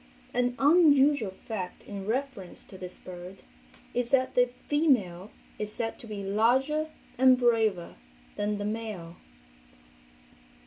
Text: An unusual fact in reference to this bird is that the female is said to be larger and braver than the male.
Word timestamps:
An 0.33 0.55
unusual 0.57 1.29
fact 1.45 1.83
in 1.83 2.07
reference 2.07 2.63
to 2.63 2.75
this 2.75 2.97
bird 2.97 3.43
is 3.93 4.09
that 4.09 4.33
the 4.33 4.49
female 4.67 5.29
is 5.59 5.71
said 5.71 5.99
to 5.99 6.07
be 6.07 6.23
larger 6.23 6.89
and 7.19 7.37
braver 7.37 7.97
than 8.35 8.57
the 8.57 8.65
male. 8.65 9.17